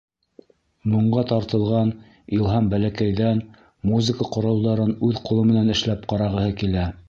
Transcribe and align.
Моңға 0.93 1.23
тартылған 1.31 1.91
Илһам 2.39 2.71
бәләкәйҙән 2.73 3.43
музыка 3.93 4.29
ҡоралдарын 4.37 4.99
үҙ 5.11 5.23
ҡулы 5.29 5.49
менән 5.55 5.73
эшләп 5.79 6.13
ҡарағыһы 6.15 6.53
килә. 6.65 6.93